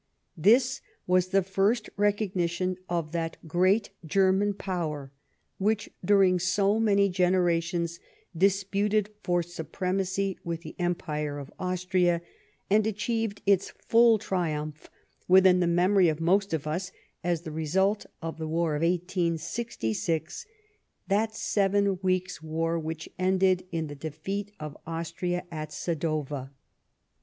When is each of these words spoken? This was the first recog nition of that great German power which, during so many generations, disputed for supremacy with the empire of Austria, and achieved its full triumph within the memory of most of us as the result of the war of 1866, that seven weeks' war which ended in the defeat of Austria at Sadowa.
This 0.35 0.81
was 1.05 1.27
the 1.27 1.43
first 1.43 1.87
recog 1.95 2.33
nition 2.33 2.75
of 2.89 3.11
that 3.11 3.37
great 3.47 3.91
German 4.03 4.55
power 4.55 5.11
which, 5.59 5.91
during 6.03 6.39
so 6.39 6.79
many 6.79 7.07
generations, 7.07 7.99
disputed 8.35 9.11
for 9.23 9.43
supremacy 9.43 10.39
with 10.43 10.61
the 10.61 10.75
empire 10.79 11.37
of 11.37 11.53
Austria, 11.59 12.23
and 12.67 12.87
achieved 12.87 13.43
its 13.45 13.69
full 13.69 14.17
triumph 14.17 14.89
within 15.27 15.59
the 15.59 15.67
memory 15.67 16.09
of 16.09 16.19
most 16.19 16.51
of 16.51 16.65
us 16.65 16.91
as 17.23 17.41
the 17.43 17.51
result 17.51 18.07
of 18.23 18.39
the 18.39 18.47
war 18.47 18.75
of 18.75 18.81
1866, 18.81 20.47
that 21.09 21.35
seven 21.35 21.99
weeks' 22.01 22.41
war 22.41 22.79
which 22.79 23.07
ended 23.19 23.67
in 23.71 23.85
the 23.85 23.93
defeat 23.93 24.51
of 24.59 24.75
Austria 24.87 25.43
at 25.51 25.69
Sadowa. 25.69 26.49